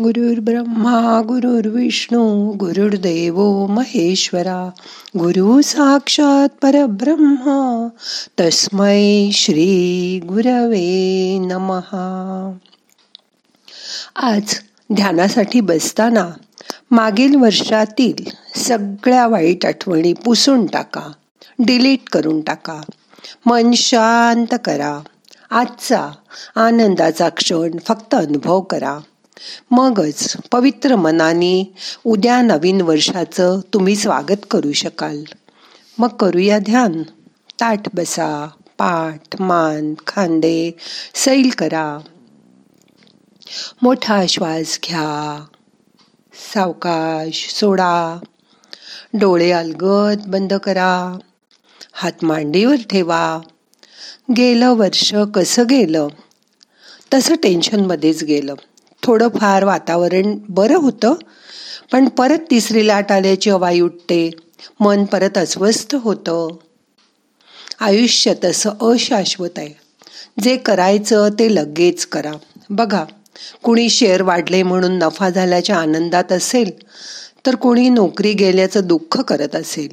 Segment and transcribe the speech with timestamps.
[0.00, 4.70] ब्रह्मा गुरुर्विष्णू गुरुर्देव महेश्वरा
[5.18, 7.88] गुरु साक्षात परब्रह्मा
[8.40, 12.58] तस्मै श्री गुरवे नमहा
[14.16, 14.54] आज
[14.92, 16.30] ध्यानासाठी बसताना
[16.90, 18.24] मागील वर्षातील
[18.56, 21.12] सगळ्या वाईट आठवणी पुसून टाका
[21.58, 22.80] डिलीट करून टाका.
[23.46, 25.00] मन शांत करा.
[25.50, 26.10] आजचा
[26.56, 28.98] आनंदाचा क्षण फक्त अनुभव करा.
[29.70, 31.74] मगच पवित्र मनाने
[32.04, 35.24] उद्या नवीन वर्षाचं तुम्ही स्वागत करू शकाल.
[35.98, 37.02] मग करूया ध्यान.
[37.60, 40.70] ताट बसा पाठ मान खांदे
[41.14, 41.98] सैल करा.
[43.82, 45.44] मोठा श्वास घ्या.
[46.54, 48.18] सावकाश सोडा.
[49.14, 51.18] डोळे अलगद बंद करा.
[51.92, 53.40] हात मांडीवर ठेवा.
[54.36, 56.08] गेलं वर्ष कसं गेलं?
[57.14, 58.54] तसं टेन्शनमध्येच गेलं.
[59.04, 61.14] थोडंफार वातावरण बरं होतं.
[61.92, 64.30] पण परत तिसरी लाट आल्याची हवाई उठते.
[64.80, 66.48] मन परत अस्वस्थ होतं.
[67.80, 69.72] आयुष्य तसं अशाश्वत आहे.
[70.42, 72.32] जे करायचं ते लगेच करा.
[72.70, 73.04] बघा
[73.62, 76.70] कुणी शेअर वाढले म्हणून नफा झाल्याच्या आनंदात असेल
[77.46, 79.88] तर कोणी नोकरी गेल्याचं दुःख करत असेल.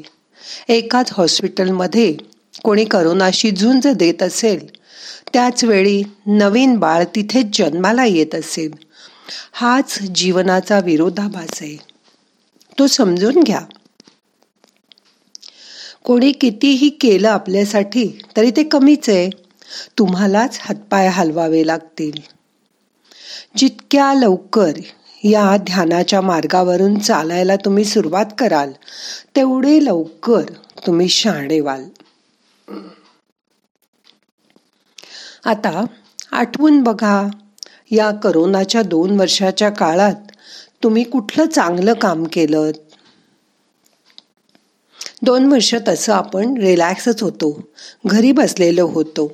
[0.69, 2.15] एकाच हॉस्पिटलमध्ये
[2.63, 4.69] कोणी करोनाशी झुंज देत असेल
[5.33, 8.90] त्याच वेळी नवीन बाळ तिथेच जन्माला येत असेल.
[9.51, 11.77] हाच जीवनाचा विरोधाभास आहे.
[12.79, 13.61] तो समजून घ्या.
[16.03, 19.29] कोणी कितीही केलं आपल्यासाठी तरी ते कमीच आहे.
[19.97, 22.21] तुम्हालाच हातपाय हलवावे लागतील.
[23.57, 24.71] जितक्या लवकर
[25.23, 28.71] या ध्यानाच्या मार्गावरून चालायला तुम्ही सुरुवात कराल
[29.35, 30.43] तेवढे लवकर
[30.87, 31.83] तुम्ही शहाणे व्हाल.
[35.45, 35.85] आता
[36.31, 37.27] आठवून बघा
[37.91, 40.31] या करोनाच्या दोन वर्षाच्या काळात
[40.83, 42.71] तुम्ही कुठलं चांगलं काम केलं?
[45.23, 47.51] दोन वर्ष तसं आपण रिलॅक्सच होतो
[48.05, 49.27] घरी बसलेलो होतो.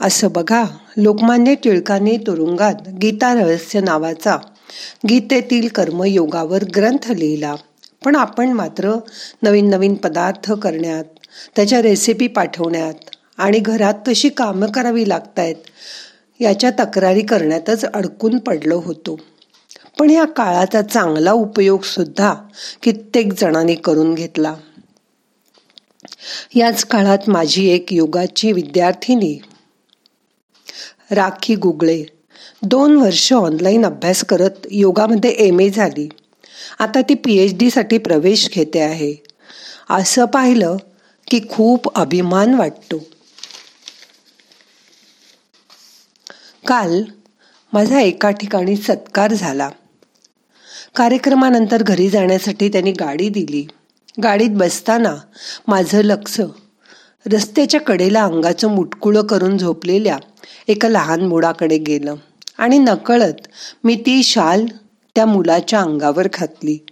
[0.00, 0.64] असं बघा
[0.96, 4.36] लोकमान्य टिळकांनी तुरुंगात गीता रहस्य नावाचा
[5.08, 7.54] गीतेतील कर्मयोगावर ग्रंथ लिहिला.
[8.04, 8.94] पण आपण मात्र
[9.42, 11.04] नवीन नवीन पदार्थ करण्यात
[11.56, 15.56] त्याच्या रेसिपी पाठवण्यात आणि घरात कशी कामं करावी लागतायत
[16.40, 19.20] याच्या तक्रारी करण्यातच अडकून पडलो होतो.
[19.98, 22.34] पण या काळाचा चांगला उपयोग सुद्धा
[22.82, 24.54] कित्येक जणांनी करून घेतला.
[26.54, 29.38] याच काळात माझी एक योगाची विद्यार्थिनी
[31.10, 32.04] राखी गुगळे
[32.62, 36.08] दोन वर्ष ऑनलाईन अभ्यास करत योगामध्ये एम ए झाली.
[36.78, 39.14] आता ती पी एच डीसाठी प्रवेश घेते आहे.
[39.90, 40.76] असं पाहिलं
[41.26, 43.02] की खूप अभिमान वाटतो.
[46.70, 47.02] काल
[47.72, 49.70] माझा एका ठिकाणी सत्कार झाला.
[50.96, 53.66] कार्यक्रमानंतर घरी जाण्यासाठी त्यांनी गाडी दिली.
[54.22, 55.16] गाडीत बसताना
[55.68, 56.40] माझं लक्ष
[57.32, 60.18] रस्त्याच्या कडेला अंगाचं मुटकुळं करून झोपलेल्या
[60.68, 62.14] एका लहान मुलाकडे गेलं
[62.58, 63.46] आणि नकळत
[63.84, 64.66] मी ती शाल
[65.14, 66.86] त्या मुलाच्या अंगावर घातली.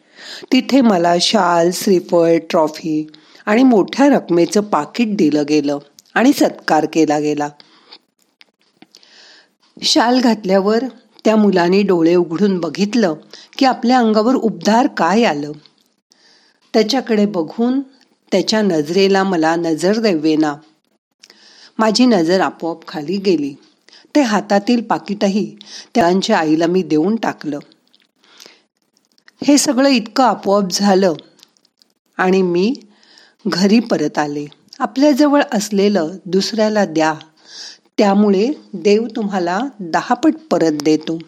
[0.53, 3.07] तिथे मला शाल श्रीफळ ट्रॉफी
[3.47, 5.79] आणि मोठ्या रकमेचं पाकिट दिलं गेलं
[6.15, 7.49] आणि सत्कार केला गेला.
[9.83, 10.85] शाल घातल्यावर
[11.25, 13.15] त्या मुलाने डोळे उघडून बघितलं
[13.59, 15.53] की आपल्या अंगावर उबदार काय आलं.
[16.75, 17.81] त्याच्याकडे बघून
[18.33, 20.55] त्याच्या नजरेला मला नजर देवेना.
[21.79, 23.55] माझी नजर आपोआप खाली गेली.
[24.15, 25.57] ते हातातील पाकिटही
[25.95, 27.59] त्यांच्या आईला मी देऊन टाकलं.
[29.45, 31.15] हे सगळं इतकं आपोआप झालं
[32.17, 32.75] आणि मी
[33.47, 34.47] घरी परत आले.
[34.79, 37.15] आपल्याजवळ असलेलं दुसऱ्याला द्या.
[37.99, 41.19] त्यामुळे देव तुम्हाला दहापट परत देतो.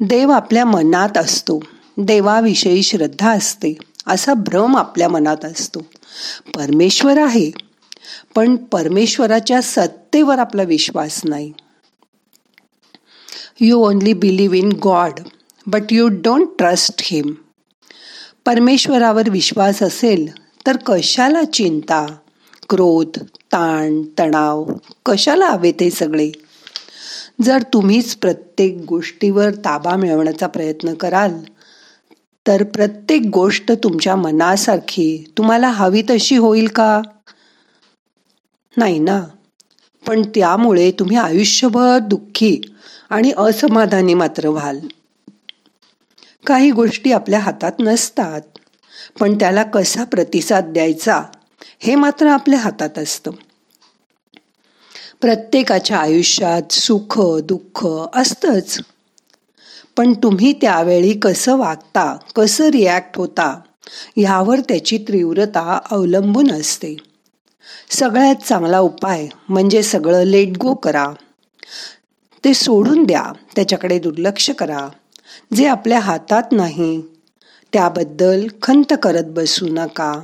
[0.00, 1.60] देव आपल्या मनात असतो.
[1.98, 3.78] देवाविषयी श्रद्धा असते.
[4.06, 5.80] असा भ्रम आपल्या मनात असतो.
[6.54, 7.50] परमेश्वर आहे.
[8.34, 11.52] पण परमेश्वराच्या सत्तेवर आपला विश्वास नाही.
[13.60, 15.12] You only believe in God
[15.66, 17.34] but you don't trust him
[18.44, 20.30] परमेश्वरावर विश्वास असेल
[20.66, 22.06] तर कशाला चिंता?
[22.68, 23.18] क्रोध
[23.52, 24.64] ताण तणाव
[25.06, 26.30] कशाला हवे ते सगळे?
[27.42, 31.38] जर तुम्हीच प्रत्येक गोष्टीवर ताबा मिळवण्याचा प्रयत्न कराल
[32.46, 37.02] तर प्रत्येक गोष्ट तुमच्या मनासारखी तुम्हाला हवी तशी होईल का?
[38.76, 39.20] नाही ना.
[40.06, 42.60] पण त्यामुळे तुम्ही आयुष्यभर दुःखी
[43.10, 44.78] आणि असमाधानी मात्र व्हाल.
[46.46, 48.40] काही गोष्टी आपल्या हातात नसतात
[49.20, 51.22] पण त्याला कसा प्रतिसाद द्यायचा?
[51.80, 53.30] हे मात्र आपल्या हातात असतं.
[55.20, 58.78] प्रत्येकाच्या आयुष्यात सुख दुःख असतंच.
[59.96, 63.60] पण तुम्ही त्यावेळी कसं वागता कसं रिॲक्ट होता
[64.16, 66.96] ह्यावर त्याची तीव्रता अवलंबून असते.
[67.90, 71.06] सगळ्यात चांगला उपाय म्हणजे सगळं लेट गो करा.
[72.44, 74.88] ते सोडून द्या त्याच्याकडे दुर्लक्ष करा.
[75.54, 77.02] जे आपल्या हातात नाही
[77.72, 80.20] त्याबद्दल खंत करत बसू नका.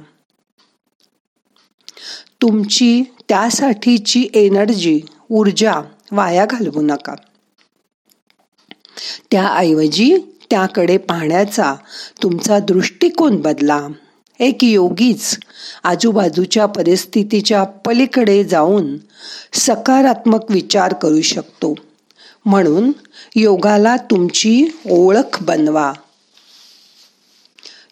[2.43, 5.00] तुमची त्यासाठीची एनर्जी
[5.31, 5.73] ऊर्जा
[6.12, 7.15] वाया घालवू नका.
[9.31, 10.17] त्याऐवजी
[10.50, 11.75] त्याकडे पाहण्याचा
[12.23, 13.89] तुमचा दृष्टिकोन बदला.
[14.41, 15.39] एक योगीच
[15.85, 18.97] आजूबाजूच्या परिस्थितीच्या पलीकडे जाऊन
[19.53, 21.75] सकारात्मक विचार करू शकतो.
[22.44, 22.93] म्हणून
[23.37, 25.93] योगाला तुमची ओळख बनवा.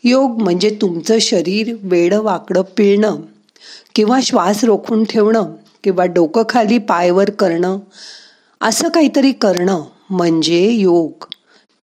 [0.04, 3.16] योग म्हणजे तुमचं शरीर वेडं वाकडं पिळणं.
[3.96, 5.52] किंवा श्वास रोखून ठेवणं
[5.84, 7.78] किंवा डोकं खाली पायवर करणं
[8.60, 11.24] असं काहीतरी करणं म्हणजे योग.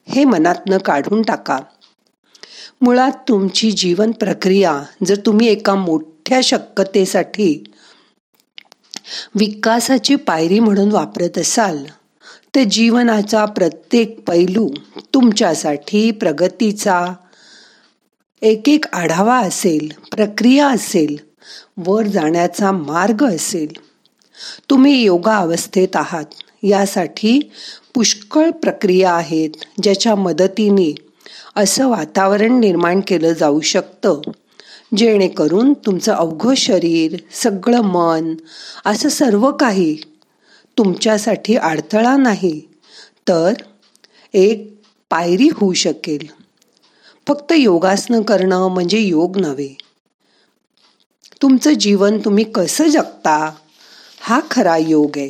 [0.08, 1.60] हे मनातनं काढून टाका.
[2.82, 7.64] मुळात तुमची जीवन प्रक्रिया जर तुम्ही एका मोठ्या शक्यतेसाठी
[9.36, 11.86] विकासाची पायरी म्हणून वापरत असाल
[12.56, 14.70] तर जीवनाचा प्रत्येक पैलू
[15.14, 17.14] तुमच्यासाठी प्रगतीचा
[18.42, 21.33] एक एक आढावा असेल प्रक्रिया असेल
[21.78, 23.74] वर जाण्याचा मार्ग असेल.
[24.70, 26.26] तुम्ही योगा अवस्थेत आहात.
[26.64, 27.52] यासाठी
[27.94, 29.50] पुष्कळ प्रक्रिया आहेत
[29.84, 30.96] ज्याच्या मदतीने
[31.56, 34.22] असं वातावरण निर्माण केलं जाऊ शकतं.
[34.98, 38.36] जेणेकरून तुमचं अवघं शरीर सगळं मन
[38.86, 39.98] असं सर्व काही
[40.78, 42.62] तुमच्यासाठी अडथळा नाही
[43.28, 43.54] तर
[44.34, 46.28] एक पायरी होऊ शकेल.
[47.28, 49.78] फक्त योगासनं करणं म्हणजे योग नव्हे.
[51.44, 53.52] तुमचं जीवन तुम्ही कसं जगता?
[54.22, 55.30] हा खरा योग आहे.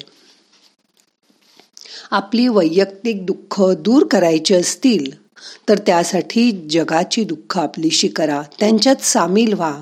[2.12, 5.24] आपली वैयक्तिक दुःख दूर करायची असतील
[5.70, 9.82] तर त्यासाठी जगाची दुःख आपलीशी करा त्यांच्यात सामील व्हा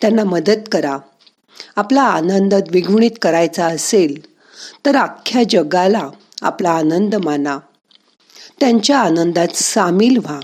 [0.00, 0.98] त्यांना मदत करा.
[1.76, 4.24] आपला आनंद द्विगुणित करायचा असेल
[4.86, 6.10] तर अख्ख्या जगाला
[6.42, 7.58] आपला आनंद माना.
[8.60, 10.40] त्यांच्या आनंदात सामील व्हा.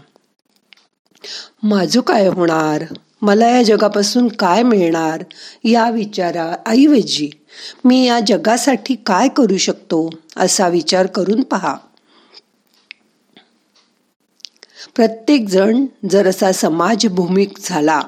[1.63, 2.85] माझं काय होणार?
[3.23, 5.25] मला या जगापासून काय मिळणार
[5.65, 7.31] या विचारा ऐवजी
[7.85, 11.77] मी या जगासाठी काय करू शकतो असा विचार करून पहा.
[14.95, 18.01] प्रत्येक जण जर असा समाजभूमिक झाला.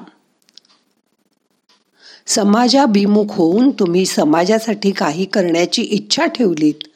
[2.27, 6.87] समाजाभिमुख होऊन तुम्ही समाजासाठी काही करण्याची इच्छा ठेवलीत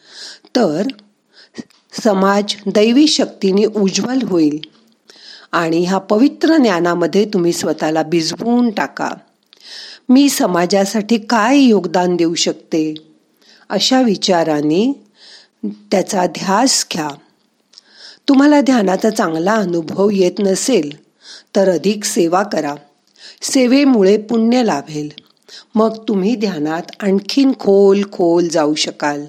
[0.56, 0.88] तर
[2.04, 4.73] समाज दैवी शक्तीने उज्ज्वल होईल.
[5.54, 9.10] आणि ह्या पवित्र ज्ञानामध्ये तुम्ही स्वतःला भिजवून टाका.
[10.10, 12.94] मी समाजासाठी काय योगदान देऊ शकते?
[13.70, 15.06] अशा विचाराने
[15.66, 17.08] त्याचा ध्यास घ्या.
[18.30, 20.98] तुम्हाला ध्यानाचा चांगला अनुभव येत नसेल
[21.56, 22.76] तर अधिक सेवा करा.
[23.42, 25.10] सेवेमुळे पुण्य लाभेल.
[25.76, 29.26] मग तुम्ही ध्यानात आणखीन खोल खोल जाऊ शकाल.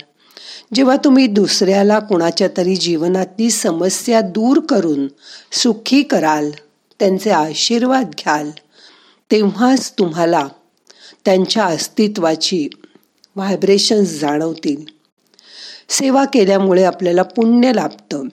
[0.72, 5.08] जेव्हा तुम्ही दुसऱ्याला कुणाच्या तरी जीवनातली समस्या दूर करून
[5.52, 6.50] सुखी कराल
[6.98, 8.50] त्यांचे आशीर्वाद घ्याल
[9.30, 10.48] तेव्हाच तुम्हाला
[11.24, 12.68] त्यांच्या अस्तित्वाची
[13.36, 14.84] व्हायब्रेशन्स जाणवतील.
[15.88, 18.28] सेवा केल्यामुळे आपल्याला पुण्य लाभतं.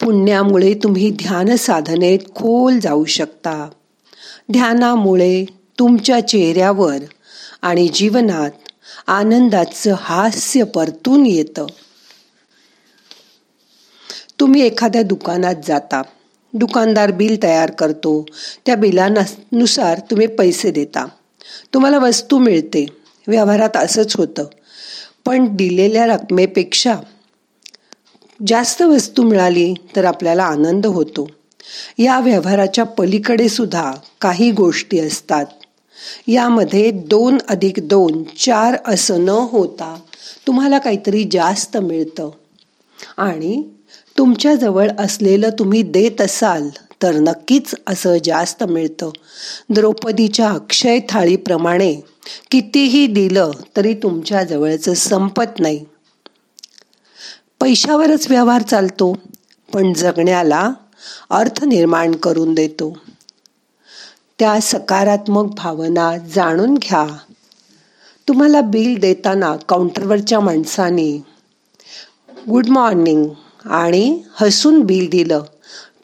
[0.00, 3.68] पुण्यामुळे तुम्ही ध्यान साधनेत खोल जाऊ शकता.
[4.52, 5.44] ध्यानामुळे
[5.78, 6.96] तुमच्या चेहऱ्यावर
[7.62, 8.50] आणि जीवनात
[9.06, 11.66] आनंदाचं हास्य परतून येतं.
[14.40, 16.02] तुम्ही एखाद्या दुकानात जाता.
[16.52, 18.26] दुकानदार बिल तयार करतो.
[18.66, 21.06] त्या बिलानुसार तुम्ही पैसे देता.
[21.74, 22.86] तुम्हाला वस्तू मिळते.
[23.28, 24.44] व्यवहारात असंच होतं.
[25.24, 26.96] पण दिलेल्या रकमेपेक्षा
[28.46, 31.30] जास्त वस्तू मिळाली तर आपल्याला आनंद होतो.
[31.98, 35.46] या व्यवहाराच्या पलीकडे सुद्धा काही गोष्टी असतात.
[36.28, 39.96] यामध्ये दोन अधिक दोन चार असं न होता
[40.46, 42.30] तुम्हाला काहीतरी जास्त मिळतं.
[43.16, 43.62] आणि
[44.18, 46.68] तुमच्याजवळ असलेलं तुम्ही देत असाल
[47.02, 49.10] तर नक्कीच असं जास्त मिळतं.
[49.70, 51.94] द्रौपदीच्या अक्षय थाळीप्रमाणे
[52.50, 55.84] कितीही दिलं तरी तुमच्या जवळचं संपत नाही.
[57.60, 59.16] पैशावरच व्यवहार चालतो
[59.72, 60.72] पण जगण्याला
[61.30, 62.96] अर्थ निर्माण करून देतो.
[64.38, 67.06] त्या सकारात्मक भावना जाणून घ्या.
[68.28, 71.24] तुम्हाला बिल देताना काउंटरवरच्या माणसाने
[72.48, 73.26] गुड मॉर्निंग
[73.64, 75.42] आणि हसून बिल दिलं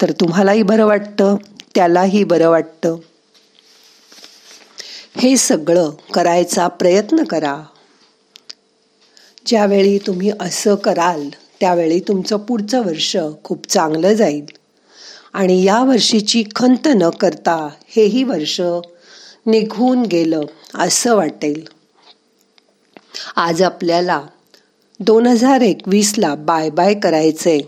[0.03, 1.37] तर तुम्हालाही बरं वाटतं
[1.75, 2.97] त्यालाही बरं वाटतं.
[5.17, 7.63] हे सगळं करायचा प्रयत्न करा.
[9.47, 11.29] ज्यावेळी तुम्ही असं कराल
[11.61, 14.62] त्यावेळी तुमचं पुढचं वर्ष खूप चांगलं जाईल.
[15.33, 18.61] आणि या वर्षीची खंत न करता हेही वर्ष
[19.47, 20.41] निघून गेलं
[20.75, 21.69] असं वाटेल.
[23.37, 24.23] आज आपल्याला
[25.01, 27.61] दोन हजार एकवीसला बाय बाय करायचे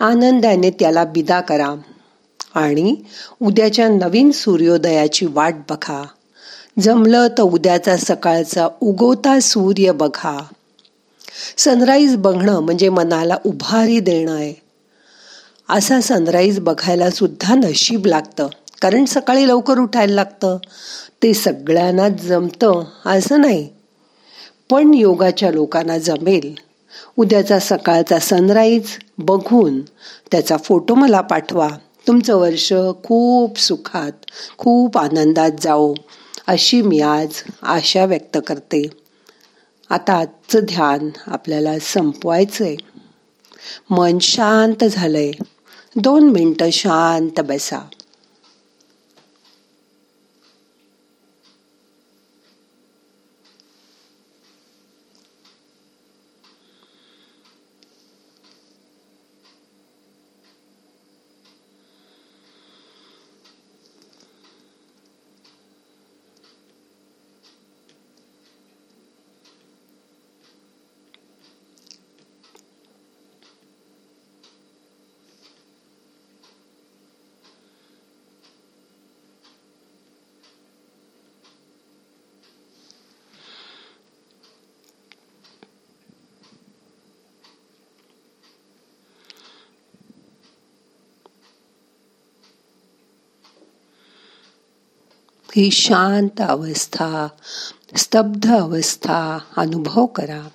[0.00, 1.74] आनंदाने त्याला बिदा करा
[2.54, 2.96] आणि
[3.42, 6.04] उद्याच्या नवीन सूर्योदयाची वाट बघा.
[6.80, 10.44] जमलं तर उद्याचा सकाळचा उगवता सूर्य बघा.
[11.56, 14.63] सनराईज बघणं म्हणजे मनाला उभारी देणं आहे.
[15.68, 18.48] असा सनराईज बघायला सुद्धा नशीब लागतं.
[18.82, 20.58] कारण सकाळी लवकर उठायला लागतं.
[21.22, 23.68] ते सगळ्यांनाच जमतं असं नाही.
[24.70, 26.54] पण योगाच्या लोकांना जमेल.
[27.16, 28.86] उद्याचा सकाळचा सनराईज
[29.18, 29.80] बघून
[30.30, 31.68] त्याचा फोटो मला पाठवा.
[32.06, 32.72] तुमचं वर्ष
[33.04, 34.12] खूप सुखात
[34.58, 35.94] खूप आनंदात जाओ
[36.46, 37.28] अशी मी आज
[37.62, 38.86] आशा व्यक्त करते.
[39.90, 42.76] आता आजचं ध्यान आपल्याला संपवायचं आहे
[43.90, 45.32] मन शांत झालंय.
[45.96, 47.78] दोन मिनटं शांत बसा.
[95.56, 97.28] ही शांत अवस्था
[97.96, 100.48] स्तब्ध अवस्था अनुभव करा.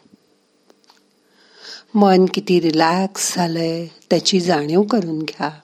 [1.94, 5.60] मन किती रिलॅक्स झालंय त्याची जाणीव करून घ्या.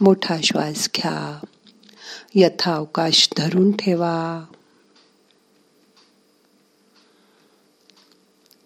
[0.00, 1.44] मोठा श्वास घ्या.
[2.34, 4.44] यथावकाश धरून ठेवा.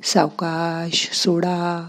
[0.05, 1.89] सावकाश सोडा.